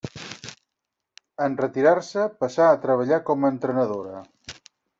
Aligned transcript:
En 1.49 1.57
retirar-se 1.59 2.25
passà 2.45 2.71
a 2.71 2.81
treballar 2.87 3.23
com 3.29 3.45
a 3.47 3.55
entrenadora. 3.57 4.27